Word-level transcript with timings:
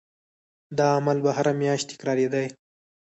دا 0.77 0.87
عمل 0.97 1.17
به 1.23 1.31
هره 1.37 1.53
میاشت 1.61 1.85
تکرارېدی. 1.91 2.45